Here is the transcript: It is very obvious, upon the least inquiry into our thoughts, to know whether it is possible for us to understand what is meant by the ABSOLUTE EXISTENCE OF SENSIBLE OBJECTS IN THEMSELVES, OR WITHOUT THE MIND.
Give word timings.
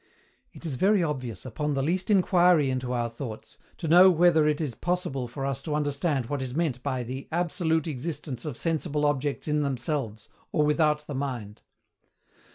It 0.51 0.65
is 0.65 0.77
very 0.77 1.03
obvious, 1.03 1.45
upon 1.45 1.75
the 1.75 1.83
least 1.83 2.09
inquiry 2.09 2.71
into 2.71 2.91
our 2.91 3.07
thoughts, 3.07 3.59
to 3.77 3.87
know 3.87 4.09
whether 4.09 4.47
it 4.47 4.59
is 4.59 4.73
possible 4.73 5.27
for 5.27 5.45
us 5.45 5.61
to 5.61 5.75
understand 5.75 6.25
what 6.25 6.41
is 6.41 6.55
meant 6.55 6.81
by 6.81 7.03
the 7.03 7.27
ABSOLUTE 7.31 7.85
EXISTENCE 7.85 8.43
OF 8.43 8.57
SENSIBLE 8.57 9.05
OBJECTS 9.05 9.47
IN 9.47 9.61
THEMSELVES, 9.61 10.29
OR 10.51 10.65
WITHOUT 10.65 11.05
THE 11.05 11.13
MIND. 11.13 11.61